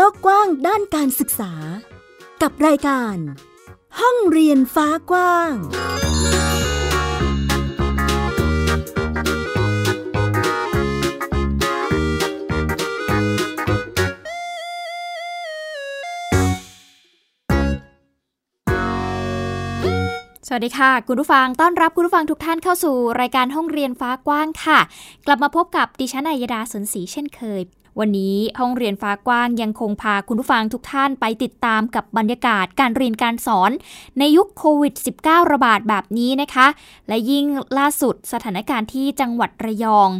[0.00, 1.52] โลกกว้างด้านการศึกษา
[2.42, 3.16] กับรายการ
[4.00, 5.52] ห้องเรียนฟ้ากว้าง
[20.46, 24.78] สวัสดีค่ะ คุณผู้ฟังต้อนรับคุณผู้ฟังทุกท่านเข้าสู่ รายการห้องเรียนฟ้ากว้างค่ะ
[25.26, 27.62] กลับมาพบกับดิฉันอัยดาสนศรีเช่นเคย
[28.00, 33.70] วันนี้ห้องเรียนฟ้ากว้างยังคงพาคุณผู้ฟังทุกท่านไปติดตามกับบรรยากาศการเรียนการสอน
[34.18, 36.66] ในยุคโควิด -19 ระบาดแบบนี้นะคะ
[37.08, 37.44] และยิ่ง
[37.78, 40.10] ล่าสุดสถานการณ์ที่จังหวัดระยอง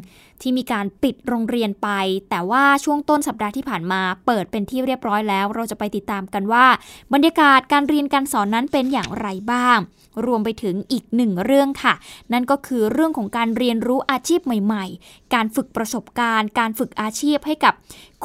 [0.43, 1.89] ที่มีการปิดโรงเรียนไป
[2.31, 6.67] แต่ว่าช่วงต้นสัปดาห์ที่ผ่านมาเปิดเป็นที่เรียบร้อยแล้ว เราจะไปติดตามกันว่า
[7.13, 9.79] บรรยากาศการเรียนการสอนนั้นเป็นอย่างไรบ้าง
[10.27, 11.95] รวมไปถึงอีกหนึ่งเรื่องค่ะ
[12.33, 17.75] นั่นก็คือเรื่องของการเรียนรู้อาชีพใหม่ ๆ การฝึกประสบการณ์ การฝึกอาชีพให้กับ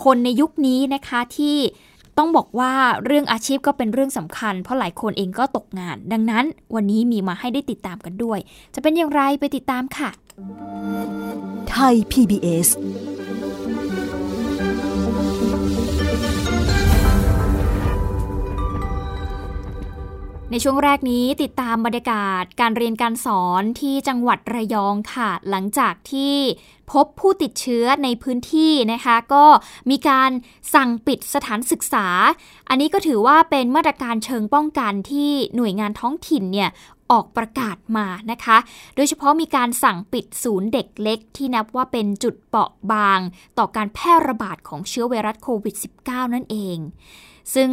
[0.03, 1.57] คนในยุคนี้นะคะที่
[2.17, 2.73] ต้องบอกว่า
[3.05, 6.45] เรื่องอาชีพก็เป็นเรื่องสำคัญ เพราะหลายคนเองก็ตกงาน ดังนั้น
[6.75, 8.39] วันนี้มีมาให้ได้ติดตามกันด้วย
[8.73, 10.09] จะเป็นอย่างไรไปติดตามค่ะ
[11.71, 12.67] ไทย PBS
[20.51, 26.35] ในช่วงแรกนี้ติดตามบรรยากาศการเรียนการสอนที่จังหวัดระยองค่ะ หลังจากที่
[26.91, 29.45] พบผู้ติดเชื้อในพื้นที่นะคะ ก็
[29.89, 30.31] มีการ
[30.73, 32.07] สั่งปิดสถานศึกษา
[32.69, 36.69] อันนี้ก็ถือว่าเป็นมาตรการเชิงป้องกันที่หน่วยงานท้องถิ่นเนี่ย
[37.13, 38.57] ออกประกาศมานะคะ
[38.95, 43.19] โดยเฉพาะมีการสั่งปิดศูนย์เด็กเล็ก ที่นับว่าเป็นจุดเปราะบาง
[43.57, 45.75] ต่อการแพร่ระบาดของเชื้อไวรัสโควิด
[46.05, 46.77] -19 นั่นเอง
[47.55, 47.71] ซึ่ง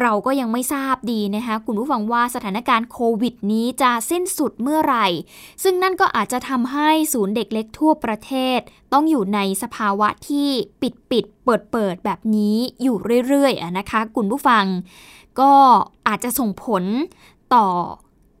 [0.00, 5.06] เราก็ยังไม่ทราบดีนะคะคุณผู้ฟังว่าสถานการณ์โควิดนี้จะสิ้นสุดเมื่อไหร่
[5.62, 8.58] ซึ่งนั่นก็อาจจะทำให้ศูนย์เด็กเล็กทั่วประเทศ
[8.92, 10.48] ต้องอยู่ในสภาวะที่
[10.82, 12.96] ปิดปิดเปิดเปิดแบบนี้อยู่
[13.26, 14.64] เรื่อยๆนะคะคุณผู้ฟัง
[15.40, 15.52] ก็
[16.08, 16.84] อาจจะส่งผล
[17.54, 17.66] ต่อ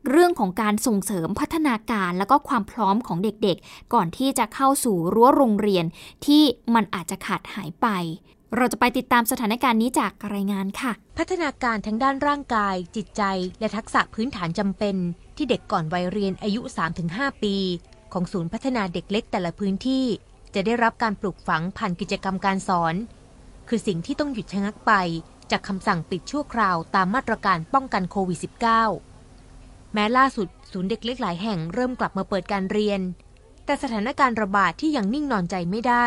[0.08, 5.84] เรื่องของการส่งเสริมพัฒนาการแล้วก็ความพร้อมของเด็กๆ ก่อนที่จะเข้าสู่รั้วโรงเรียน
[6.26, 6.42] ที่
[6.74, 7.86] มันอาจจะขาดหายไป
[8.56, 13.22] เราจะไปติดตามสถานการณ์นี้จากรายงานค่ะ พัฒนาการทั้งด้านร่างกาย จิตใจ
[13.60, 14.96] และทักษะพื้นฐานจำเป็น
[15.36, 16.60] ที่เด็กก่อนวัยเรียนอายุ
[17.02, 17.56] 3-5 ปี
[18.12, 20.04] ของศูนย์พัฒนาเด็กเล็กแต่ละพื้นที่
[20.54, 22.94] จะได้รับการปลูกฝังผ่านกิจกรรมการสอน
[23.68, 24.92] คือสิ่งที่ต้องหยุดชะงักไป
[25.50, 29.09] จากคำสั่งปิดชั่วคราวตามมาตรการป้องกันโควิด -19
[29.94, 33.00] แม้ล่าสุดศูนย์เด็กเล็กหลายแห่งเริ่มกลับมาเปิดการเรียน
[33.64, 36.06] แต่สถานการณ์ระบาดที่ยังนิ่งนอนใจไม่ได้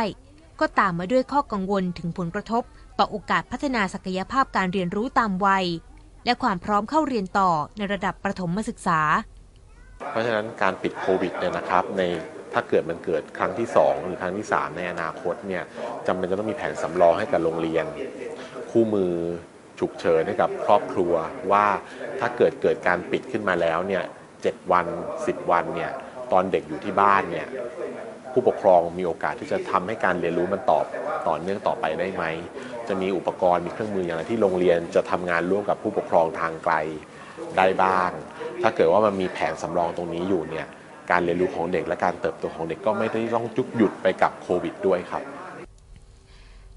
[0.60, 2.64] ก็ตามมาด้วยข้อกังวลถึงผลกระทบ
[3.00, 5.66] ต่อโอกาสพัฒนาศักยภาพการเรียนรู้ตามวัย
[6.26, 9.00] และความพร้อมเข้าเรียนต่อในระดับประถมศึกษา
[10.10, 12.02] เพราะฉะนั้นการปิดโควิดเนี่ยนะครับใน
[12.54, 15.64] ถ้าเกิดมันเกิดครั้งที่ 2 หรือครั้งที่ 3 ในอนาคตเนี่ย
[16.08, 17.86] จำเป็นจะต้องมีแผนสำรองให้กับโรงเรียน
[18.72, 19.14] คู่มือ
[19.80, 21.14] ฉุกเฉินให้กับครอบครัว
[21.52, 21.66] ว่า
[22.20, 24.04] ถ้าเกิดเกิดการปิดขึ้นมาแล้วเนี่ย
[24.42, 24.88] เวัน
[25.20, 25.92] 10 วันเนี่ย
[26.32, 27.48] ตอนเด็กอยู่ที่บ้านเนี่ย
[28.32, 30.86] ผู้ปกครองมีโอกาสที่จะทำให้การเรียนรู้มันตอบ
[31.28, 32.24] ต่อเนื่องต่อไปได้ไหม
[32.88, 36.76] จะมีอุปกรณ์มีเครื่องมืออย่างไรที่โรงเรียนจะทำงานร่วมกับผู้ปกครองทางไกล
[37.58, 38.12] ได้บ้าง
[38.62, 40.68] ถ้าเกิดว่ามันมีแผนสำรองตรงนี้อยู่เนี่ย
[41.12, 45.24] การเรียนรู้ของเด็กและการเติบโตของเด็กก็ไม่ได้ต้องจุกหยุดไปกับโควิดด้วยครับ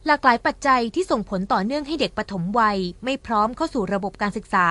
[0.09, 4.67] หลากหลายปัจจัยที่ส่งผลต่อเนื่องให้เด็กปฐมวัย ไม่พร้อมเข้าสู่ระบบการศึกษา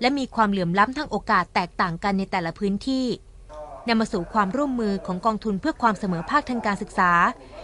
[0.00, 3.06] และมีความเหลื่อมล้ำทางโอกาสแตกต่างกันในแต่ละพื้นที่
[3.88, 7.12] นำมาสู่ความร่วมมือของกองทุนเพื่อความเสมอภาคทางการศึกษา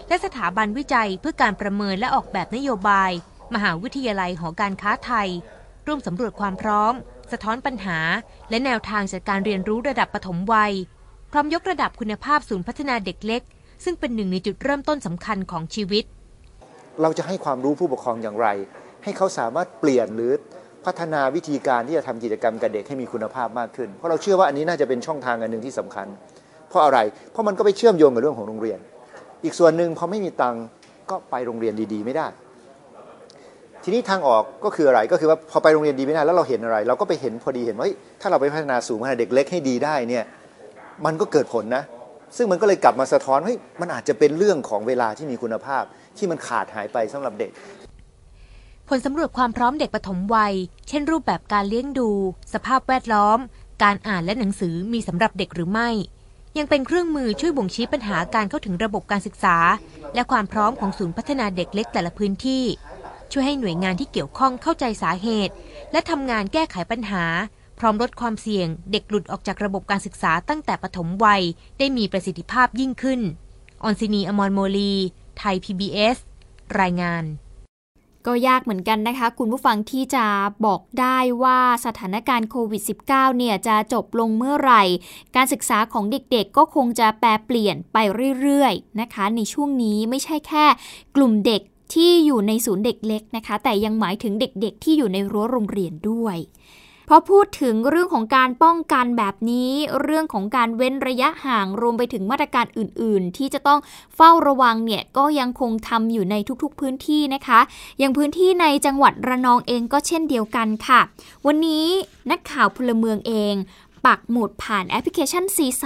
[0.09, 3.11] และสถาบันวิจัยเพื่อการประเมินและออกแบบนโยบาย
[3.55, 5.29] มหาวิทยาลัยหอการค้าไทย
[5.87, 6.95] ร่วมสำรวจความพร้อม
[7.33, 7.99] สะท้อนปัญหา
[8.51, 10.73] และแนวทางจัดการเรียนรู้ระดับปฐมวัย
[11.31, 13.43] พร้อมยกระดับคุณภาพศูนย์พัฒนาเด็กเล็ก
[13.85, 16.05] ซึ่งเป็นหนึ่งในจุดเริ่มต้นสำคัญของชีวิต
[17.03, 18.49] เราจะให้ความรู้ผู้ปกครองอย่างไร
[19.05, 20.33] ให้เขาสามารถเปลี่ยนหรือ
[20.87, 26.07] พัฒนาวิธีการที่จะทำกิจกรรมกับเด็กให้มีคุณภาพมากขึ้น เพราะเราเชื่อว่าอันนี้น่าจะเป็นช่องทางอันหนึ่งที่สำคัญ
[26.69, 26.99] เพราะอะไร
[27.33, 28.79] เพราะมันก็ไปเชื่อมโยงกับเรื่องของโรงเรียน
[29.45, 30.57] อีกส่วนหนึ่งพอไม่มีตัง
[31.11, 32.27] ก็ไปโรงเรียนดีๆ ไม่ได้
[33.85, 37.89] ทีนี้ทางออกก็คืออะไรก็คือว่าพอไปโรงเรียนดีไม่ได้แล้วเราเห็นอะไร เราก็ไปเห็นพอดีเห็นว่า
[38.21, 40.25] ถ้าเราไปพัฒนาสูงพัฒนาดเด็กเล็กให้ดีได้เนี่ย
[41.05, 41.83] มันก็เกิดผลนะ
[42.37, 45.85] ซึ่งมันก็เลยกลับมาสะท้อนเฮ้ยมันอาจจะเป็นเรื่องของเวลาที่มีคุณภาพ
[46.17, 47.51] ที่มันขาดหายไปสำหรับเด็ก
[48.89, 50.55] ผลสำรวจความพร้อมเด็กปฐมวัย
[50.89, 52.11] เช่นรูปแบบการเลี้ยงดู
[52.53, 53.39] สภาพแวดล้อม
[53.83, 55.91] การอ่านและหนังสือมีสำหรับเด็กหรือไม่
[56.59, 59.57] ยังเป็นเครื่องมือช่วยบ่งชี้ปัญหาการเข้าถึงระบบการศึกษา
[60.15, 62.65] และความพร้อมของศูนย์พัฒนาเด็กเล็กแต่ละพื้นที่
[63.33, 65.55] ช่วยให้หน่วยงานที่เกี่ยวข้องเข้าใจสาเหตุ
[65.93, 67.25] และทำงานแก้ไขปัญหา
[67.79, 71.43] พร้อมลดความเสี่ยง เด็กหลุดออกจากระบบการศึกษาตั้งแต่ปฐมวัย
[71.79, 73.21] ได้มีประสิทธิภาพยิ่งขึ้น
[73.83, 74.95] ออนซินีอมรโมลี
[75.41, 76.17] ไทย PBS
[76.81, 77.25] รายงาน
[78.27, 80.25] ก็ยากเหมือนกันนะคะ คุณผู้ฟังที่จะ
[80.67, 84.83] บอกได้ว่าสถานการณ์โควิด -19 เนี่ยจะจบลงเมื่อไหร่
[85.37, 87.97] การศึกษาของเด็กๆก็คงจะแปรเปลี่ยนไป
[88.41, 90.67] เรื่อยๆนะคะ ในช่วงนี้ไม่ใช่แค่
[91.17, 91.63] กลุ่มเด็ก
[91.95, 96.37] ที่อยู่ในศูนย์เด็กเล็กนะคะ แต่ยังหมายถึงเด็กๆ ที่อยู่ในรั้วโรงเรียนด้วย
[97.13, 99.73] พอพูดถึงเรื่องของการป้องกันแบบนี้
[100.03, 103.81] เรื่องของการเว้นระยะห่างรวมไปถึงมาตรการอื่น ๆ ที่จะต้อง
[104.17, 107.61] เฝ้าระวังเนี่ยก็ยังคงทำอยู่ในทุกๆพื้นที่นะคะ
[107.99, 111.01] อย่างพื้นที่ในจังหวัดระนองเองก็เช่นเดียวกันค่ะ
[111.47, 111.87] วันนี้
[112.31, 113.55] นักข่าวพลเมืองเอง
[114.07, 115.85] ปักหมุดผ่านแอปพลิเคชันซีไซ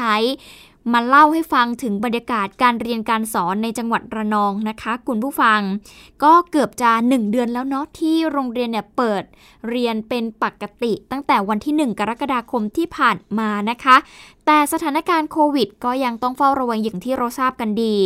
[0.92, 5.60] มาเล่าให้ฟังถึงบรรยากาศการเรียนการสอนในจังหวัดระนองนะคะ คุณผู้ฟัง
[6.22, 9.22] ก็เกือบจะ 1 เดือนแล้วเนาะที่โรงเรียนเนี่ยเปิด
[9.68, 13.96] เรียนเป็นปกติ ตั้งแต่วันที่ 1 กรกฎาคมที่ผ่านมานะคะ
[14.46, 17.96] แต่สถานการณ์โควิด ก็ยังต้องเฝ้าระวังอย่างที่เราทราบกันดี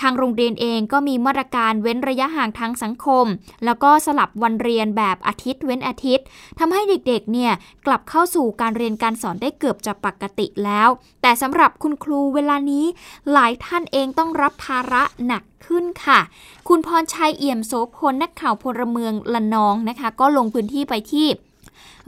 [0.00, 3.26] ทางโรงเรียนเองก็มีมาตรการเว้นระยะห่างทางสังคม
[3.64, 6.24] แล้วก็สลับวันเรียนแบบอาทิตย์เว้นอาทิตย์
[6.58, 7.52] ทำให้เด็กๆ เนี่ย
[7.86, 10.88] กลับเข้าสู่การเรียนการสอนได้เกือบจะปกติแล้ว
[11.22, 12.84] แต่สำหรับคุณครูเวลานี้
[13.32, 16.20] หลายท่านเองต้องรับภาระหนักขึ้นค่ะ
[16.68, 21.28] คุณพรชัยเอี่ยมโสพลนักข่าวพลเมืองละนองนะคะ ก็ลงพื้นที่ไปที่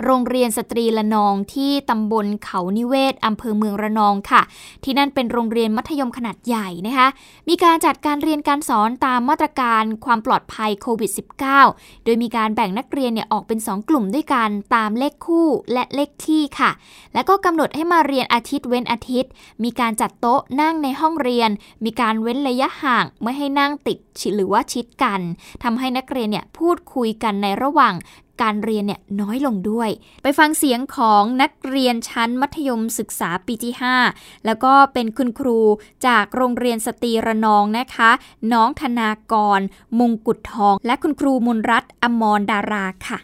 [0.05, 4.43] โรงเรียนสตรีละนองที่ตำบลเขานิเวศอำเภอเมืองระนองค่ะ
[4.85, 7.09] ที่นั่นเป็นโรงเรียนมัธยมขนาดใหญ่นะคะ
[7.49, 11.11] มีการจัดการเรียนการสอนตามมาตรการความปลอดภัยโควิด
[11.57, 16.71] -19 โดยมีการแบ่งนักเรียนเนี่ยออกเป็น 2 กลุ่มด้วยกันตามเลขคู่และเลขที่ค่ะ
[17.15, 19.31] และก็กำหนดให้มาเรียนอาทิตย์เว้นอาทิตย์
[19.65, 21.51] มีการจัดโต๊ะนั่งในห้องเรียน
[21.85, 23.99] มีการเว้นระยะห่างไม่ให้นั่งติด
[24.37, 25.21] หรือว่าชิดกัน
[25.63, 27.95] ทำให้นักเรียนเนี่ยพูดคุยกันในระหว่าง
[28.43, 29.90] การเรียนเนี่ยน้อยลงด้วย
[30.23, 33.73] ไปฟังเสียงของนักเรียนชั้นมัธยมศึกษาปีที่
[34.08, 35.61] 5 แล้วก็เป็นคุณครู
[36.06, 38.11] จากโรงเรียนสตรีระนองนะคะ
[38.52, 39.61] น้องธนากร
[40.00, 43.19] มงกุฎทอง และคุณครูมนรัตนอมรดาราค่ะ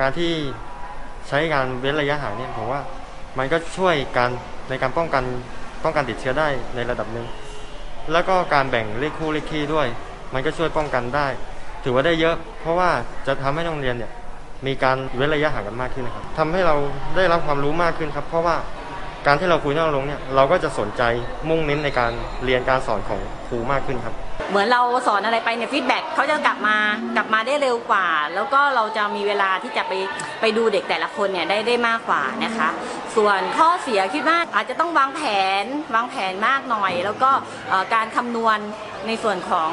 [0.00, 0.32] การที่
[1.28, 2.80] ใช้การเว้นระยะห่างเนี่ยผมว่า
[3.38, 4.30] มันก็ช่วยการ
[4.68, 5.24] ในการป้องกัน
[5.84, 7.26] ป้องกันติดเชื้อได้ในระดับหนึ่ง
[8.12, 9.86] แล้วก็การแบ่งเลขคู่เลขคี่ด้วย
[10.34, 11.26] มันก็ช่วยป้องกันได้
[11.84, 12.90] ถือว่าได้เยอะ เพราะว่า
[13.26, 14.10] จะทำให้โรงเรียนเนี่ย
[14.66, 16.76] มีการเว้นระยะห่างกันมากขึ้นนะครับทำให้เรา
[17.16, 18.56] ได้รับความรู้มากขึ้นครับ เพราะว่า
[19.26, 21.02] การที่เราคุยนอกลงเนี่ยเราก็จะสนใจ
[21.48, 22.12] มุ่งเน้นในการ
[22.44, 24.14] เรียนการสอนของครูมากขึ้นครับ
[24.50, 26.76] เหมือนเราสอนอะไรไปเนี่ยฟีดแบ็กเขาจะกลับมา
[27.16, 29.92] กลับมาได้เร็วกว่า แล้วก็เราจะมีเวลาที่จะไป
[30.40, 32.68] ไปดูเด็กแต่ละคนเนี่ยได้ได้มากกว่านะคะ
[33.16, 35.20] ส่วนข้อเสียคิดว่าอาจจะต้องวางแผ
[35.62, 35.64] น
[35.94, 37.30] วางแผนมากหน่อย แล้วก็
[37.94, 38.58] การคำนวณ
[39.06, 39.70] ในส่วนของ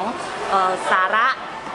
[0.92, 1.28] สาระ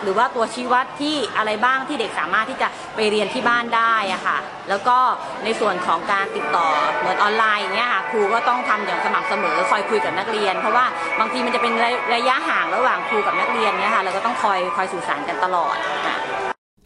[0.03, 4.39] หรือว่าตัวชี้วัดที่อะไรบ้างที่เด็กสามารถที่จะไปเรียนที่บ้านได้อะค่ะ
[4.69, 4.99] แล้วก็
[5.45, 6.69] ในส่วนของการติดต่อ
[6.99, 10.85] เหมือนออนไลน์เนี้ยค่ะครูก็ต้องทำอย่างสม่ำเสมอคอยคุยกับนักเรียน เพราะว่า
[11.19, 11.73] บางทีมันจะเป็น
[12.15, 15.77] ระยะห่างระหว่างครูกับนักเรียนเนี้ยค่ะเราก็ต้องคอยคอยสื่อสารกันตลอด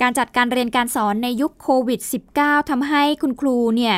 [0.02, 2.00] การจัดการเรียนการสอนในยุคโควิด
[2.36, 3.96] -19 ทำให้คุณครูเนี่ย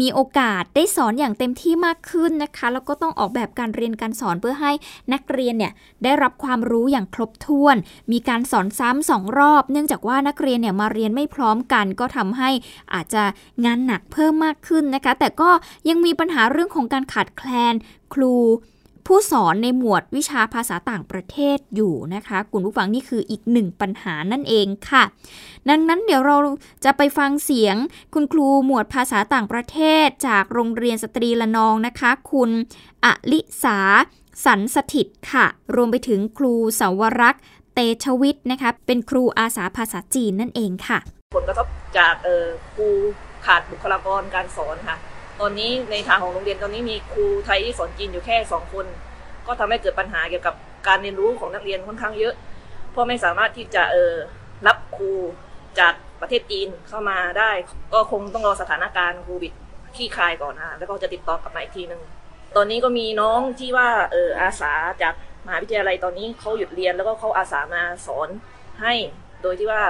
[0.00, 4.72] มีโอกาสได้สอนอย่างเต็มที่มากขึ้นนะคะ แล้วก็ต้องออกแบบการเรียนการสอนเพื่อให้
[5.12, 5.72] นักเรียนเนี่ย
[6.04, 7.76] ได้รับความรู้อย่างครบถ้วน
[8.12, 12.50] มีการสอนซ้ำสองรอบ เนื่องจากว่านักเรียนเนี่ยมาเรียนไม่พร้อมกัน ก็ทำให้
[12.94, 13.22] อาจจะ
[13.64, 15.50] งานหนักเพิ่มมากขึ้นนะคะ แต่ก็
[15.88, 17.74] ยังมีปัญหาเรื่องของการขาดแคลน
[18.14, 18.34] ครู
[19.06, 25.02] ผู้สอนในหมวดวิชาภาษาต่างประเทศอยู่นะคะคุณผู้ฟังนี่คืออีกหนึ่งปัญหานั่นเองค่ะ
[25.68, 26.36] ดังนั้นเดี๋ยวเรา
[26.84, 27.76] จะไปฟังเสียง
[28.14, 32.50] คุณครูหมวดภาษาต่างประเทศ จากโรงเรียนสตรีละนองนะคะ คุณ
[33.04, 33.78] อลิสา
[34.44, 37.42] สันสถิตค่ะ รวมไปถึงครูสาวรักษ์
[37.74, 40.98] เตชวิทย์นะคะเป็นครูอาสาภาษาจีนนั่นเองค่ะ
[41.36, 41.66] ผลกระทบ
[41.98, 42.14] จาก
[42.74, 42.88] ครู
[43.46, 44.96] ขาดบุคลากรการสอนค่ะ
[45.40, 48.86] ตอนนี้ในทางของโรงเรียนตอนนี้มีครูไทยที่สอนจีนอยู่แค่สองคน
[49.46, 50.54] ก็ทำให้เกิดปัญหาเกี่ยวกับ
[50.86, 52.34] การเรียนรู้ของนักเรียนค่อนข้างเยอะ
[52.90, 54.14] เพราะไม่สามารถที่จะเออ
[54.66, 55.12] รับครู
[55.78, 57.50] จากประเทศจีนเข้ามาได้
[57.92, 59.52] ก็คงต้องรอสถานการณ์โควิด
[59.96, 62.02] ขี้คลายก่อนนะแล้วก็จะติดต่อกลับมาอีกทีหนึ่ง
[62.56, 65.14] ตอนนี้ก็มีน้องที่ว่าเอออาสาจาก
[65.46, 68.28] มหาวิทยาลัยตอนนี้เขาหยุดเรียนแล้วก็เขาอาสามาสอน
[68.82, 68.94] ให้
[69.42, 69.82] โดยที่ว่า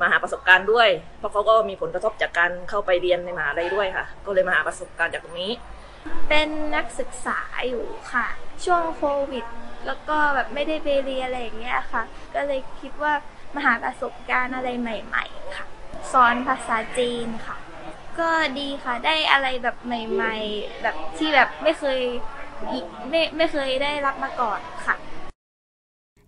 [0.00, 0.88] มาหาประสบการณ์ด้วย
[1.18, 5.52] เพราะเขาก็มีผลกระทบจากการเข้าไปเรียนในมหาลัยด้วยค่ะ ก็เลยมาหาประสบการณ์จากตรงนี้
[6.28, 8.26] เป็นนักศึกษาอยู่ค่ะ
[8.64, 9.44] ช่วงโควิด
[9.86, 12.02] แล้วก็แบบไม่ได้ไปเรียนอะไรอย่างเงี้ยค่ะ
[12.34, 13.12] ก็เลยคิดว่า
[13.54, 15.66] มาหาประสบการณ์อะไรใหม่ ๆ ค่ะ
[16.12, 17.56] สอนภาษาจีนค่ะ
[18.18, 22.00] ก็ดีค่ะได้อะไรแบบใหม่ ๆ แบบที่แบบไม่เคย
[23.10, 24.96] ไม่ไม่เคยได้รับมาก่อนค่ะ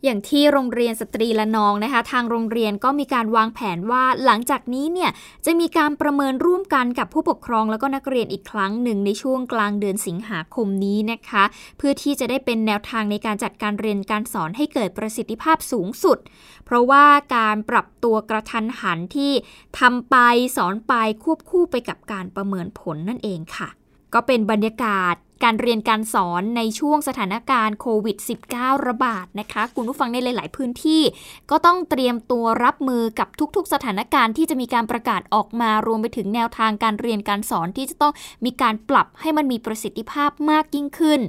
[0.05, 5.11] อย่างที่โรงเรียนสตรีละนองนะคะ ทางโรงเรียนก็มีการวางแผนว่าหลังจากนี้เนี่ย
[5.47, 11.45] จะมีการประเมินร่วมกันกับผู้ปกครองแล้วก็นักเรียนอีกครั้งหนึ่งในช่วงกลางเดือนสิงหาคมนี้นะคะ
[11.79, 16.19] เพื่อที่จะได้เป็นแนวทางในการจัดการเรียนการสอนให้เกิดประสิทธิภาพสูงสุด
[16.65, 17.05] เพราะว่า
[17.37, 19.33] การปรับตัวกระทันหันที่
[19.79, 20.17] ทำไป
[20.57, 23.69] สอนไปควบคู่ไปกับการประเมินผลนั่นเองค่ะ
[24.15, 25.15] ก็เป็นบรรยากาศ
[25.45, 28.17] การเรียนการสอนในช่วงสถานการณ์โควิด
[28.53, 31.03] -19 ระบาดนะคะ คุณผู้ฟังในหลาย ๆ พื้นที่
[31.51, 38.13] ก็ต้องเตรียมตัวรับมือกับทุก ๆ สถานการณ์ที่จะมีการประกาศออกมารวมไปถึงแนวทางการเรียนการสอนที่จะต้อง
[38.45, 41.21] มีการปรับให้มันมีประสิทธิภาพมากยิ่งขึ้น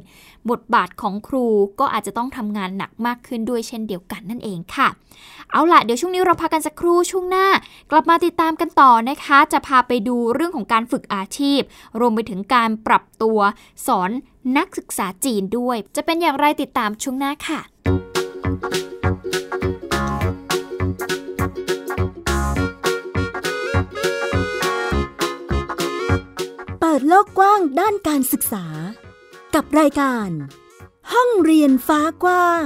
[0.51, 1.47] บทบาทของครู
[1.79, 4.87] ก็อาจจะต้องทำงานหนักมากขึ้นด้วยเช่นเดียวกันนั่นเองค่ะ
[5.51, 7.47] เอาล่ะเดี๋ยวช่วงนี้เราพักกันสักครู่ช่วงหน้า
[7.91, 11.61] กลับมาติดตามกันต่อนะคะ จะพาไปดูเรื่องของการฝึกอาชีพ
[11.99, 13.39] รวมไปถึงการปรับตัว
[13.87, 13.98] สอน
[14.57, 17.59] นักศึกษาจีนด้วย จะเป็นอย่างไรติดตามช่วงหน้าค่ะ
[26.79, 28.65] เปิดโลกกว้างด้านการศึกษา
[29.55, 30.29] กับรายการ
[31.13, 32.65] ห้องเรียนฟ้ากว้าง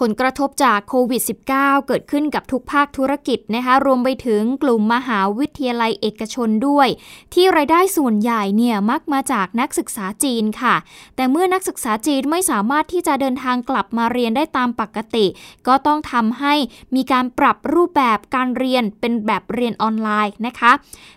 [0.00, 1.22] ผลกระทบจากโควิด
[1.54, 6.88] -19 เกิดขึ้นกับทุกภาคธุรกิจนะคะรวมไปถึงกลุ่มมหาวิทยาลัยเอกชนด้วย
[7.34, 10.74] ที่รายได้ส่วนใหญ่เนี่ยมักมาจากนักศึกษาจีนค่ะ
[11.16, 15.26] แต่เมื่อนักศึกษาจีนไม่สามารถที่จะเดินทางกลับมาเรียนได้ตามปกติ
[15.66, 16.54] ก็ต้องทำให้
[16.94, 20.72] มีการปรับรูปแบบการเรียนเป็นแบบเรียนออนไลน์นะคะ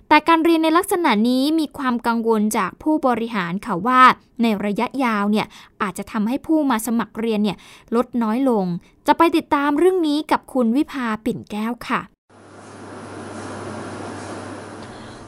[0.10, 4.02] แต่การเรียนในลักษณะนี้มีความกังวลจากผู้บริหารค่ะว่า
[4.44, 5.46] ในระยะยาวเนี่ย
[5.82, 7.58] อาจจะทำให้ผู้มาสมัครเรียนเนี่ย
[7.96, 8.66] ลดน้อยลง
[9.08, 12.02] จะไปติดตามเรื่องนี้กับคุณวิภาปิ่นแก้วค่ะ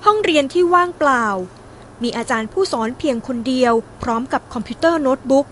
[0.06, 1.26] ห้องเรียนที่ว่างเปล่า
[2.04, 5.48] มีอาจารย์ผู้สอนเพียงคนเดียว พร้อมกับคอมพิวเตอร์โน้ตบุ๊ก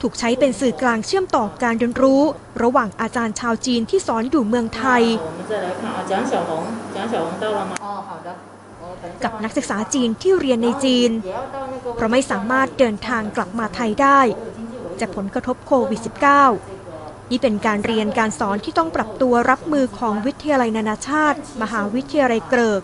[0.00, 2.22] ถูกใช้เป็นสื่อกลางเชื่อมต่อการเรียนรู้
[2.62, 5.02] ระหว่างอาจารย์ชาวจีนที่สอนอยู่เมืองไทย
[9.24, 11.10] กับนักศึกษาจีนที่เรียนในจีน
[11.94, 14.20] เพราะไม่สามารถเดินทางกลับมาไทยได้
[15.00, 16.00] จากผลกระทบโควิด
[16.66, 22.82] -19 นี่เป็นการเรียนการสอนที่ต้องปรับตัวรับมือของวิทยาลัยนานาชาติ มหาวิทยาลัยเกริก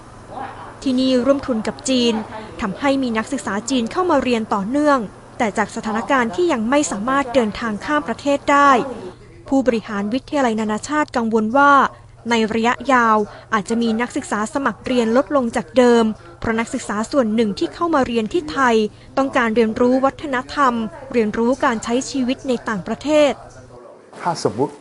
[0.83, 2.15] ที่นี่ร่วมทุนกับจีน
[2.61, 4.99] ทำให้มีนักศึกษาจีนเข้ามาเรียนต่อเนื่อง
[5.39, 8.71] แต่จากสถานการณ์ที่ยังไม่สามารถเดินทางข้ามประเทศได้
[9.49, 11.73] ผู้บริหารวิทยาลัยนานาชาติกังวลว่า
[12.31, 13.17] ในระยะยาว
[13.55, 16.05] อาจจะมีนักศึกษาสมัครเรียนลดลงจากเดิม
[16.41, 18.77] เพราะนักศึกษาส่วนหนึ่งที่เข้ามาเรียนที่ไทย
[19.19, 20.75] ต้องการเรียนรู้วัฒนธรรม
[21.13, 23.33] เรียนรู้การใช้ชีวิตในต่างประเทศ
[24.21, 24.75] ถ้าสมมุติ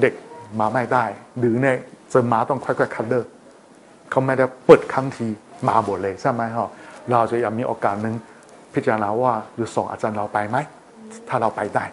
[0.00, 0.14] เด็ก
[0.60, 1.04] มาไม่ได้
[1.38, 1.66] หรือใน
[2.12, 3.26] จะมาต้องค่อยๆคัดเลือก
[4.10, 5.26] เขาไม่ได้เปิดครั้งที
[5.68, 6.70] มาหมดเลยใช่ไหมฮะ
[7.10, 8.14] เราจะยังมีโอกาสหนึ่ง
[8.74, 10.56] พิจารณาว่าหรือส่งอาจารย์เราไปไหม
[11.28, 11.84] ถ้าเราไปได้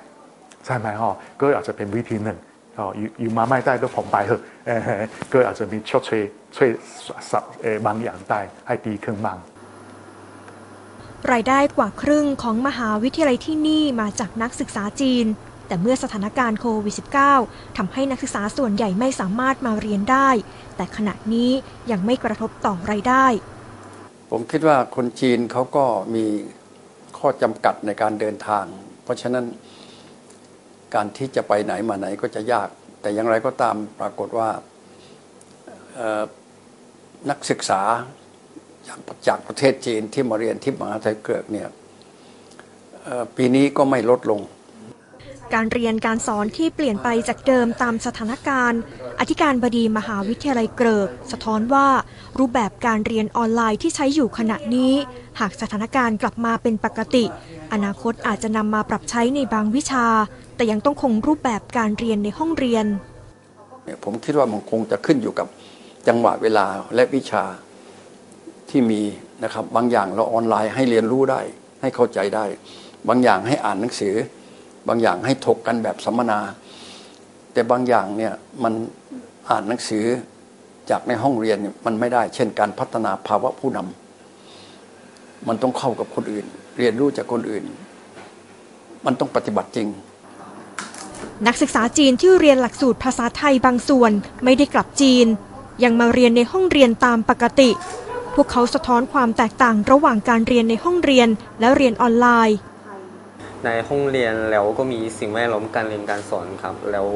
[0.66, 2.38] ใช่ไหมฮะก็อาจจะเป็นวิธีหนึ่ง
[2.80, 6.24] อ๋ออยู่อยู่มาไม่ได้ก็ผมไปเถอะเออก็อาจจะมีชดเชย
[6.56, 6.70] ช่วย
[7.32, 9.38] สัเอ่อบางอย่างได้ให้ดีขึ้นบ้าง
[11.32, 15.26] รายได้กว่าครึ่งของมหาวิทยาลัยที่นี่มาจากนักศึกษาจีน
[15.68, 16.96] แต่เมื่อสถานการณ์โควิด
[17.36, 20.30] -19 ทำให้นักศึกษาส่วนใหญ่ไม่สามารถมาเรียนได้
[20.76, 21.52] แต่ขณะนี้
[21.92, 23.26] ยังไม่กระทบต่อรายได้
[24.32, 26.26] ผมคิดว่าคนจีนเขาก็มี
[27.18, 28.66] ข้อจำกัดในการเดินทาง
[29.04, 29.46] เพราะฉะนั้น
[30.94, 32.70] การที่จะไปไหนมาไหนก็จะยาก
[33.02, 34.50] แต่อย่างไรก็ตามปรากฏว่า
[37.30, 37.82] นักศึกษา
[38.88, 41.70] จากจากประเทศจีนที่มาเรียนที่มหาวิทยาลัยเกิดเนี่ย
[43.36, 44.42] ปีนี้ก็ไม่ลดลง
[45.54, 48.82] การเรียนการสอนที่เปลี่ยนไปจากเดิมตามสถานการณ์
[49.20, 51.88] อธิการบดีมหาวิทยาลัยเกิกสะท้อนว่า
[52.40, 54.94] รูปแบบการเรียนออนไลน์ที่ใช้อยู่ขณะนี้
[55.40, 57.26] หากสถานการณ์กลับมาเป็นปกติ
[57.74, 60.06] อนาคตอาจจะนำมาปรับใช้ในบางวิชา
[60.60, 62.86] แต่ยังต้องคงรูปแบบการเรียนในห้องเรียน
[64.04, 65.48] ผมคิดว่ามันคงจะขึ้นอยู่กับ
[66.08, 67.44] จังหวะเวลาและวิชา
[68.70, 69.02] ที่มี
[69.44, 71.42] นะครับ บางอย่างเราออนไลน์ให้เรียนรู้ได้
[71.82, 72.46] ให้เข้าใจได้
[73.10, 74.16] บางอย่างให้อ่านหนังสือ
[74.88, 76.40] บางอย่างให้ถกกันแบบสัมมนา
[77.54, 78.74] แต่บางอย่างเนี่ยมัน
[79.50, 80.06] อ่านหนังสือ
[80.90, 86.46] จากในห้องเรียนมันไม่ได้ เช่น การพัฒนาภาวะผู้นำมันต้องเข้ากับคนอื่น
[86.78, 87.64] เรียนรู้จากคนอื่น
[89.06, 89.90] มันต้องปฏิบัติจริง
[91.48, 94.12] นักศึกษาจีนที่เรียนหลักสูตรภาษาไทยบางส่วน
[94.44, 95.26] ไม่ได้กลับจีน
[95.84, 97.70] ยังมาเรียนในห้องเรียนตามปกติ
[98.36, 101.30] พวกเขาสะท้อนความแตกต่างระหว่างการเรียนในห้องเรียน
[101.60, 102.58] และเรียนออนไลน์
[103.66, 107.08] ในห้องเรียนแล้วก็มีสิ่งแวดล้อมการเรียนการสอนครับ แล้ว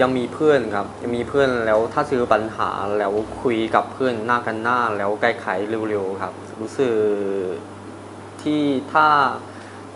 [0.00, 5.46] ยังมีเพื่อนครับยังมีเพื่อนแล้วถ้าเจอปัญหาแล้วคุยกับเพื่อนหน้ากันหน้าแล้วแก้ไข
[5.88, 6.94] เร็วๆครับ รู้สึก
[8.42, 9.08] ที่ถ้า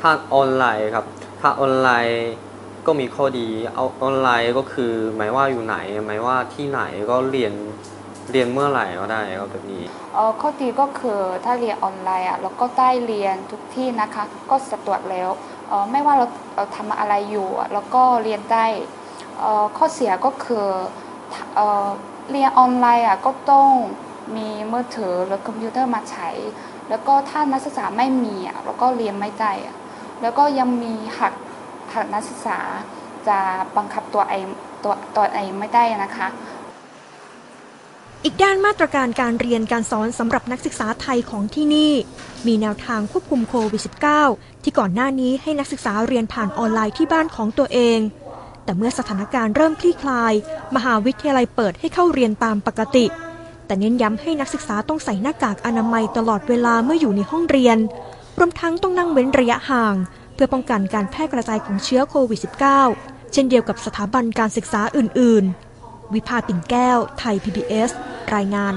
[0.01, 1.07] ถ้าออนไลน์ครับ
[1.41, 2.31] ถ้าออนไลน์
[2.87, 7.53] ก็มีข้อดีเอาออนไลน์ก็คือ หมายว่าอยู่ไหน หมายว่าที่ไหนก็เรียน
[8.33, 9.83] เรียนเมื่อไหร่ก็ได้ก็แบบนี้
[10.41, 15.29] ข้อดีก็คือถ้าเรียนออนไลน์อะเราก็ได้เรียนทุกที่นะคะ ก็สะดวกแล้ว
[15.91, 18.67] ไม่ว่าเราเราทำอะไรอยู่เราก็เรียนได้
[19.77, 20.67] ข้อเสียก็คือ
[22.31, 23.71] เรียนออนไลน์อะก็ต้อง
[24.37, 26.29] มีมือถือหรือคอมพิวเตอร์มาใช้
[26.89, 29.77] แล้วก็ถ้านักศึกษาไม่มีอะเราก็เรียนไม่ได้อะ
[30.23, 31.35] แล้วก็ยังมีหัก
[31.95, 32.59] หักนักศึกษา
[33.29, 33.39] จะ
[33.77, 34.35] บังคับตัวเอ
[34.85, 36.29] ตัวตัวเอไม่ได้นะคะ
[38.25, 41.93] อีกด้านมาตรการการเรียนการสอนสำหรับนักศึกษาไทยของที่นี่
[42.47, 43.83] มีแนวทางควบคุมโควิด
[44.23, 47.99] -19 ที่ก่อนหน้านี้ให้นักศึกษาเรียนผ่านออนไลน์ที่บ้านของตัวเอง
[48.65, 50.33] แต่เมื่อสถานการณ์เริ่มคลี่คลาย
[50.77, 53.07] มหาวิทยาลัยเปิดให้เข้าเรียนตามปกติ
[53.67, 57.79] แต่เน้นย้ำให้นักศึกษาต้องใส่หน้ากากอนามัยตลอดเวลาเมื่ออยู่ในห้องเรียน
[58.39, 59.97] รวมทั้งต้องนั่งเว้นระยะห่าง
[60.35, 62.41] เพื่อป้องกันการแพร่กระจายของเชื้อโควิด
[62.85, 65.45] -19 เช่นเดียวกับสถาบันการศึกษาอื่น
[65.79, 67.91] ๆ วิภาปิ่นแก้ว ไทย PBS
[68.35, 68.75] รายงาน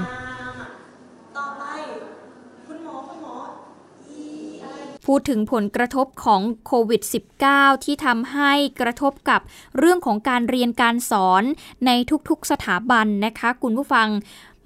[5.05, 7.01] พูดถึงผลกระทบของโควิด
[7.43, 9.41] -19 ที่ทำให้กระทบกับ
[9.77, 11.43] เรื่องของการเรียนการสอน
[11.85, 11.91] ใน
[12.29, 14.07] ทุกๆสถาบันนะคะ คุณผู้ฟัง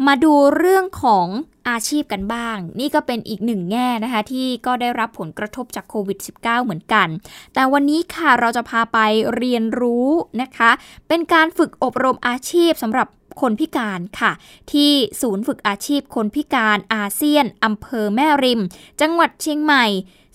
[0.06, 1.28] มาดูเรื่องของ
[1.70, 7.08] อาชีพกันบ้าง นี่ก็เป็นอีกหนึ่งแง่นะคะที่ก็ได้รับผลกระทบจากโควิด -19 เหมือนกัน
[7.54, 9.00] แต่วันนี้ค่ะเราจะพาไป
[9.36, 10.10] เรียนรู้
[10.42, 10.72] นะคะ
[11.08, 13.08] เป็นการฝึกอบรมอาชีพสำหรับ
[13.42, 14.32] คนพิการค่ะ
[14.72, 18.62] ที่ศูนย์ฝึกอาชีพคนพิการอาเซียนอำเภอแม่ริม
[19.02, 19.86] จังหวัดเชียงใหม่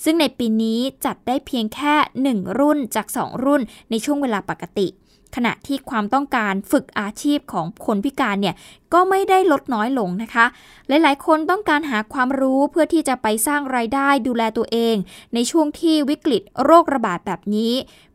[0.05, 1.95] ซึ่งในปีนี้จัดได้เพียงแค่
[2.29, 4.87] 1 รุ่นจาก 2 รุ่นในช่วงเวลาปกติ
[5.37, 8.55] ขณะที่ความต้องการฝึกอาชีพของคนพิการเนี่ย
[8.95, 10.47] ก็ไม่ได้ลดน้อยลงนะคะ
[10.89, 14.97] หลาย ๆ คนต้องการหาความรู้เพื่อที่จะไปสร้างไรายได้ดูแลตัวเอง
[15.35, 17.73] ในช่วงที่วิกฤตโรคระบาดแบบนี้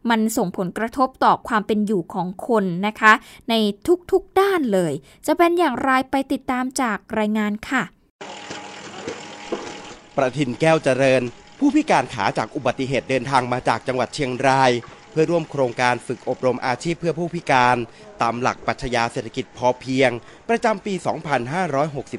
[0.09, 3.13] มันส่งผลกระทบต่อความเป็นอยู่ของคนนะคะ
[3.49, 3.53] ใน
[4.11, 4.93] ทุก ๆ ด้านเลย
[5.27, 7.83] จะเป็นอย่างไรไปติดตามจากรายงานค่ะ
[10.15, 11.23] ประทินแก้วเจริญ
[11.59, 14.71] ผู้พิการขาจากอุบัติเหตุเดินทางมาจากจังหวัดเชียงราย
[15.19, 17.77] พื่อร่วมโครงการฝึกอบรมอาชีพเพื่อผู้พิการ
[18.21, 20.11] ตามหลักปัชญาเศรษฐกิจพอเพียง
[20.49, 20.93] ประจำปี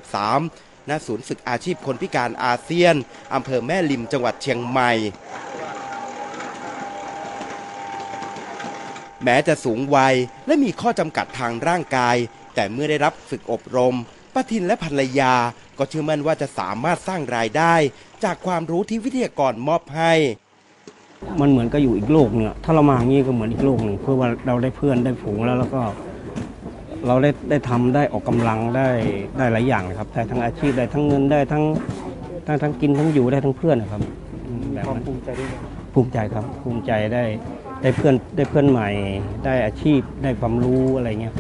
[0.03, 2.95] 2563 ณ ศูนย์ฝึกอาชีพคนพิการอาเซียน
[3.35, 4.93] อำเภอแม่ริมจังหวัดเชียงใหม่
[9.25, 10.15] แม้จะสูงวัย
[10.47, 12.17] และมีข้อจำกัดทางร่างกาย
[12.55, 13.95] แต่เมื่อได้รับฝึกอบรม
[14.35, 15.35] ป้าทินและภรรยา
[15.79, 17.75] ก็เชื่อมั่นว่าจะสามารถสร้างรายได้
[18.25, 20.15] จากความรู้ที่วิทยากรมอบให้
[21.41, 25.81] มันเหมือนก็อยู่อีกโลกเนี่ยถ้าเรามาอย่างนี้ก็เหมือนอีกโลกหนึ่งเพื่อว่าเราได้เพื่อนได้ฝูงแล้วแล้วก็
[27.07, 28.89] เราได้ได้ทำได้ออกกำลังได้
[29.39, 31.65] ได้หลายอย่างนะครับได้ทั้งอาชีพได้ทั้งเงินได้ทั้ง
[32.47, 34.03] ทั้งทั้งกินทั้งอยู่ได้ทั้งเพื่อนนะครับ
[34.47, 35.61] อืมแบบความนั้นภูมิใจด้วยนะ
[35.95, 37.25] ภูมิใจครับภูมิใจได้
[37.83, 38.89] ได้เพื่อนได้เพื่อนใหม่
[39.45, 41.35] ได้อาชีพได้ความรู้อะไรเงี้ย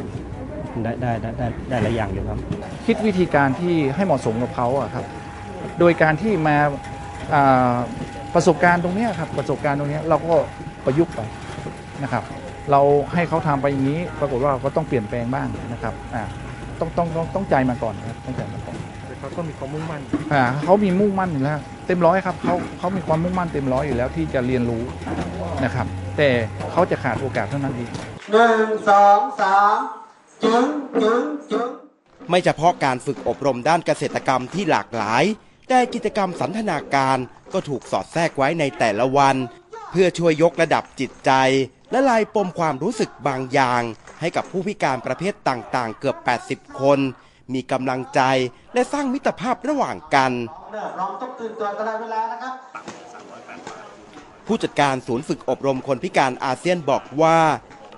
[0.82, 2.38] ได้ได้ได้ได้ได้หลายอย่างอยู่ครับ
[2.86, 5.04] คิดวิธีการที่ให้เหมาะสมกับเขาอะครับ
[5.78, 6.56] โดยการที่มา
[7.34, 7.74] อ่า
[8.34, 10.34] ประสบการณ์ตรงเนี้ยครับประสบการณ์ตรงเนี้ยเราก็
[10.84, 11.20] ประยุกต์ไป
[12.02, 12.22] นะครับ
[12.70, 12.80] เรา
[13.14, 16.24] ให้เขาทำไปอย่างนี้ปรากฏว่าเราก็ต้องเปลี่ยนแปลงบ้างนะครับอ่า
[16.80, 24.82] ต้องต้องต้องต้องใจมาก่อนครับต้องใจมาก่อนแต่เขาก็มีความมุ่งมั่นอ่าเขามีมุ่งมั่นอยู่แล้วเต็มร้อยครับเขาเขามีความมุ่งมั่นเต็มร้อยอยู่แล้วที่จะเรียนรู้
[25.64, 25.86] นะครับ
[26.16, 26.28] แต่
[26.72, 27.90] เขาจะขาดโอกาสเท่านั้นเอง
[28.32, 29.78] หนึ่งสองสาม
[30.44, 30.66] จึง
[31.02, 31.68] จึงจึง
[32.30, 35.24] ไม่เฉพาะการฝึกอบรมด้านเกษตรกรรมที่หลากหลาย
[35.68, 37.18] แต่กิจกรรมสันทนาการ
[37.52, 39.36] ก็ถูกสอดแทรกไว้ในแต่ละวัน
[39.90, 41.32] เพื่อช่วยยกระดับจิตใจ
[41.90, 43.82] และลายปมความรู้สึกบางอย่าง
[44.20, 46.16] ให้กับผู้พิการประเภทต่างๆ เกือบ
[46.48, 46.98] 80 คน
[47.54, 48.20] มีกำลังใจ
[48.74, 50.32] และสร้างมิตรภาพระหว่างกัน
[51.00, 52.54] ลองต้องตื่นตัวตลอดเวลานะครับ
[54.46, 57.38] ผู้จัดการศูนย์ฝึกอบรมคนพิการอาเซียนบอกว่า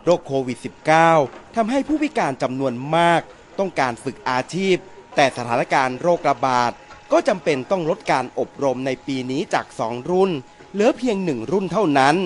[0.05, 0.59] โรคโควิด
[1.07, 3.21] -19 ทำให้ผู้พิการจำนวนมาก
[3.59, 4.77] ต้องการฝึกอาชีพ
[5.17, 6.73] แต่สถานการณ์โรคระบาด
[7.13, 10.31] ก็จำเป็นต้องลดการอบรมในปีนี้จาก 2 รุ่น
[10.73, 12.17] เหลือเพียง 1 รุ่นเท่านั้น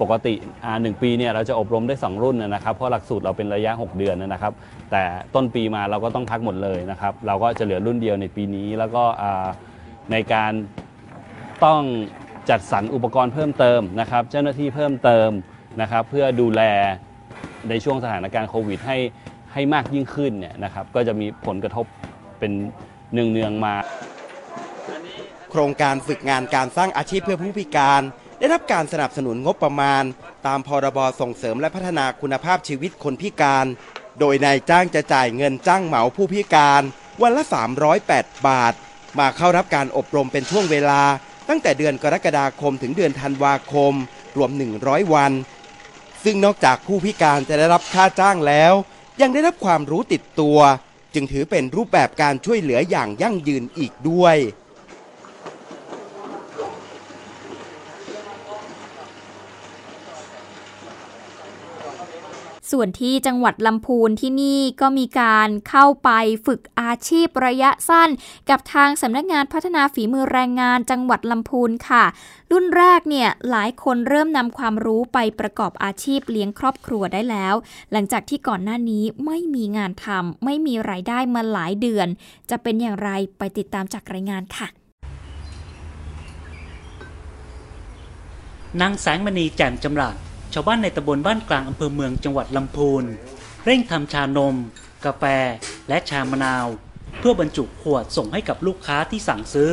[0.00, 4.52] ปกติอ่าหนึ่งปีเนี่ยเราจะอบรมได้ 2 รุ่นนะครับ เพราะหลักสูตรเราเป็นระยะ 6 เดือนนะครับ
[4.90, 5.02] แต่
[5.34, 9.46] ต้นปีมาเราก็ต้องพักหมดเลยนะครับ เราก็จะเหลือรุ่นเดียวในปีนี้ แล้วก็อ่า
[10.12, 10.52] ในการ
[11.64, 11.82] ต้อง
[12.50, 15.30] จัดสรรอุปกรณ์เพิ่มเติมนะครับ เจ้าหน้าที่เพิ่มเติม
[15.80, 16.62] นะครับ เพื่อดูแล
[17.68, 18.98] ในช่วงสถานการณ์โควิดให้
[19.52, 21.86] ให้มากยิ่งขึ้นเนี่ยนะครับ ก็จะมีผลกระทบ
[22.38, 22.52] เป็น
[23.12, 23.74] เนืองๆมา
[25.50, 28.02] โครงการฝึกงานการสร้างอาชีพเพื่อผู้พิการ
[28.38, 30.04] ได้รับการสนับสนุนงบประมาณ
[30.46, 33.66] ตามพรบส่งเสริมและพัฒนาคุณภาพชีวิตคนพิการ
[34.20, 36.82] โดยนายจ้างจะจ่ายเงินจ้างเหมาผู้พิการ
[37.22, 37.44] วันละ
[37.96, 38.74] 308 บาท
[39.18, 41.02] มาเข้ารับการอบรมเป็นช่วงเวลา
[41.48, 43.92] ตั้งแต่เดือนกรกฎาคมถึงเดือนธันวาคม
[44.36, 44.50] รวม
[44.82, 45.32] 100 วัน
[46.24, 48.72] ซึ่งนอกจากผู้พิการจะได้รับค่าจ้างแล้ว
[49.20, 50.58] ยังได้รับความรู้ติดตัว
[51.14, 54.36] จึงถือเป็นรูปแบบการช่วยเหลืออย่างยั่งยืนอีกด้วย
[62.72, 66.10] ส่วนที่จังหวัดลำพูนที่นี่ก็มีการเข้าไป
[66.46, 68.10] ฝึกอาชีพระยะสั้น
[68.50, 72.04] กับทางสำนักงานพัฒนาฝีมือแรงงานจังหวัดลำพูนค่ะ
[72.52, 77.54] รุ่นแรกเนี่ยหลายคนเริ่มนำความรู้ไปประกอบอาชีพเลี้ยงครอบครัวได้แล้ว
[77.92, 82.08] หลังจากที่ก่อนหน้านี้ไม่มีงานทำไม่มีรายได้มาหลายเดือน
[82.50, 84.68] จะเป็นอย่างไรไปติดตามจากรายงานค่ะ
[88.80, 93.04] นางแสงมณีแจ่มจำรัดาวบ้านในตำบลบ้านกลางอำเภอเมืองจังหวัดลำพูน
[93.64, 94.56] เร่งทำชานม
[95.04, 95.24] กาแฟ
[95.88, 96.66] และชามะนาว
[97.18, 99.72] เพื่อบรรจุขวดส่งให้กับลูกค้าที่สั่งซื้อ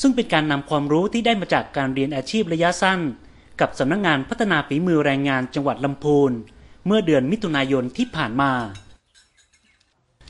[0.00, 3.00] ซึ่งเป็นการนำความรู้ที่ได้มาจากการเรียนอาชีพระยะสั้น
[3.60, 6.30] กับสำนักงงานพัฒนาฝีมือแรงงานจังหวัดลำพูน
[6.86, 8.52] เมื่อเดือนมิถุนายนที่ผ่านมา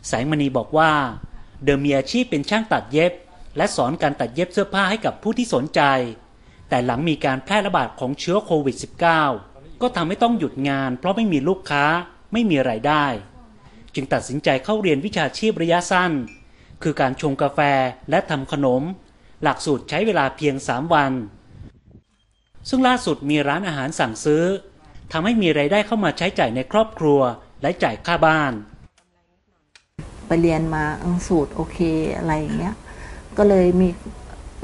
[0.09, 0.93] แสงมณีบอกว่า
[1.65, 3.13] เดิมมีอาชีพเป็นช่างตัดเย็บ
[3.57, 5.81] และสอนการตัดเย็บเสื้อผ้าให้กับผู้ที่สนใจ
[6.73, 8.77] แต่หลังมีการแพร่ระบาดของเชื้อโควิด
[9.29, 11.85] -19 ก็ทำให้ต้องหยุดงาน เพราะไม่มีลูกค้า
[12.33, 13.05] ไม่มีไรายได้
[13.95, 16.13] จึงตัดสินใจเข้าเรียนวิชาชีพระยะสั้น
[16.83, 17.61] คือการชงกาแฟ
[18.11, 18.83] และทำขนม
[19.43, 21.13] หลักสูตรใช้เวลาเพียง 3 วัน
[22.69, 24.45] ซึ่งล่าสุดมีร้านอาหารสั่งซื้อ
[25.13, 27.21] ทำให้มีไรายได้เข้ามาใช้จ่ายในครอบครัว
[27.63, 28.53] และจ่ายค่าบ้าน
[30.27, 31.79] ไปเรียนมาเออสูตรโอเค
[32.17, 32.75] อะไรอย่างเงี้ย
[33.39, 33.89] ก็เลยมี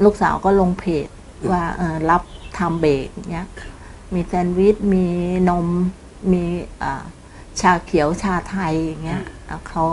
[0.03, 1.07] ลูกสาวก็ลงเพจ
[1.51, 2.23] ว่าเออรับ
[2.57, 3.47] ทำเบรกเงี้ย
[4.13, 5.05] มีแซนด์วิชมี
[5.49, 5.67] นม
[6.31, 6.43] มี
[6.83, 7.03] อ่า
[7.61, 9.85] ชาเขียวชาไทยอย่างเงี้ยอะเขา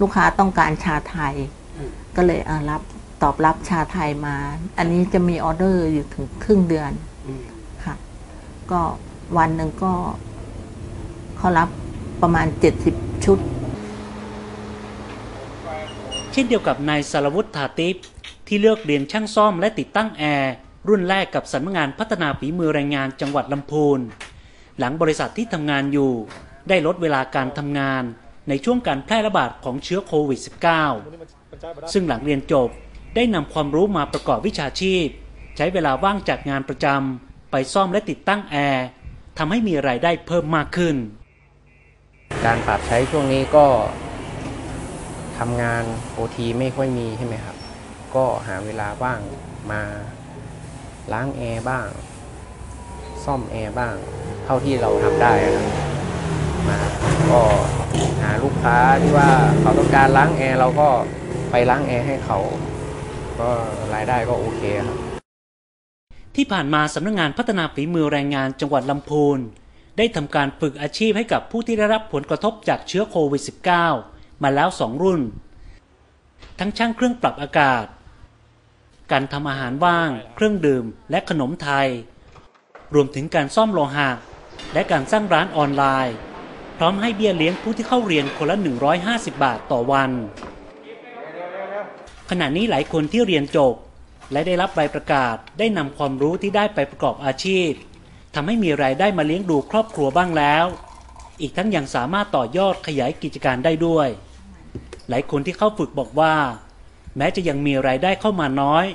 [0.00, 1.34] ลูกค้าต้องการชาไทย
[2.16, 2.82] ก็เลยอะรับ
[3.22, 4.36] ตอบรับชาไทยมา
[4.78, 6.92] อันนี้จะมีออเดอร์อยู่ถึงครึ่งเดือน
[7.84, 7.94] ค่ะ
[8.70, 8.80] ก็
[9.36, 9.92] วันหนึ่งก็
[11.36, 11.68] เขารับ
[12.22, 12.46] ประมาณ
[12.86, 13.38] 70 ชุด
[16.32, 17.96] เช่นเดียวกับนายสารวุฒิธาติป
[18.52, 20.52] ที่เลือกเรียนช่างซ่อมและติดตั้งแอร์
[20.88, 24.00] รุ่นแรกกับสำนักงานพัฒนาฝีมือแรงงานจังหวัดลำพูน
[24.78, 26.12] หลังบริษัทที่ทำงานอยู่
[26.68, 28.02] ได้ลดเวลาการทำงาน
[28.48, 30.40] ในช่วงการแพร่ระบาดของเชื้อโควิด
[31.16, 32.68] -19 ซึ่งหลังเรียนจบ
[33.16, 35.06] ได้นำความรู้มาประกอบวิชาชีพ
[35.56, 38.84] ใช้เวลาว่างจากงานประจำไปซ่อมและติดตั้งแอร์
[39.38, 40.96] ทำให้มีรายได้เพิ่มมากขึ้น
[42.44, 43.66] การปรับใช้ช่วงนี้ก็
[45.38, 45.82] ทำงาน
[46.12, 47.59] โอทีไม่ค่อยมีใช่ไหมครับ
[48.16, 49.20] ก็หาเวลาว่าง
[49.72, 49.82] มา
[51.12, 51.88] ล้างแอร์บ้าง
[53.24, 53.94] ซ่อมแอร์บ้าง
[54.44, 55.66] เท่าที่เราทำได้ครับ
[56.68, 56.80] มา
[57.30, 57.40] ก็
[58.22, 60.88] หาลูกค้าที่ว่าเขาต้องการล้างแอร์เราก็
[61.50, 62.38] ไปล้างแอร์ให้เขา
[63.40, 63.48] ก็
[63.94, 64.98] รายได้ก็โอเคครับ
[66.36, 69.38] ที่ผ่านมาสำนักงงานพัฒนาฝีมือแรงงานจังหวัดลำพูน
[69.98, 73.42] ได้ทำการฝึกอาชีพให้กับผู้ที่ได้รับผลกระทบจากเชื้อโควิด
[73.92, 75.20] -19 มาแล้ว2รุ่น
[76.58, 77.84] ทั้งช่างเครื่องปรับอากาศ
[79.12, 81.88] การทำอาหารว่าง เครื่องดื่ม และขนมไทย
[82.94, 84.10] รวมถึงการซ่อมโลหะ
[84.72, 86.16] และการสร้างร้านออนไลน์
[86.76, 88.56] พร้อมให้เบี้ยเลี้ยงผู้ที่เข้าเรียนคนละ
[89.00, 90.10] 150 บาทต่อวัน
[92.30, 93.74] ขณะนี้หลายคนที่เรียนจบ
[94.32, 97.70] และได้รับใบประกาศได้นำความรู้ที่ได้ไปประกอบอาชีพ
[98.34, 100.64] ทำให้มีรายได้มาเลี้ยงดูครอบครัวบ้างแล้ว
[101.40, 104.08] อีกทั้งยังสามารถต่อยอดขยายกิจการได้ด้วย
[105.08, 106.34] หลายคนที่เข้าฝึกบอกว่า
[107.16, 108.86] แม้จะยังมีรายได้เข้ามาน้อย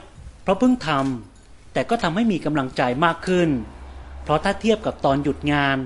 [0.43, 3.49] เพราะเพิ่งทำแต่ก็ทำให้มีกำลังใจมากขึ้น
[4.23, 5.77] เพราะถ้าเทียบกับตอนหยุดงาน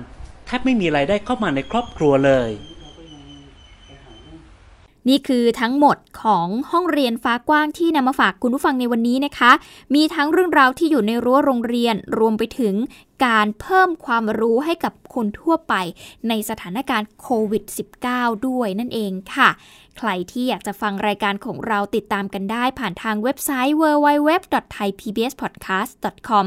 [0.46, 2.48] แทบไม่มีรายได้เข้ามาในครอบครัวเลย
[5.08, 9.50] นี่คือทั้งหมดของห้องเรียนฟ้ากว้างที่นำมาฝากคุณผู้ฟังในวันนี้นะคะ
[9.94, 12.74] มีทั้งเรื่องราวที่อยู่ในรั้วโรงเรียน รวมไปถึง
[13.24, 15.74] การเพิ่มความรู้ให้กับคนทั่วไป
[16.28, 17.64] ในสถานการณ์โควิด
[18.06, 19.48] -19 ด้วยนั่นเองค่ะ
[19.98, 26.46] ใครที่อยากจะฟังรายการของเราติดตามกันได้ผ่านทางเว็บไซต์ www.thaipbspodcast.com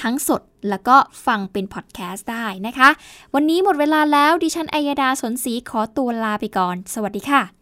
[0.00, 2.88] ทั้งสดแล้วก็ฟังเป็นพอดแคสต์ได้นะคะ
[3.34, 7.61] วันนี้หมดเวลาแล้วดิฉันอัยดาสนศรีขอตัวลาไปก่อน สวัสดีค่ะ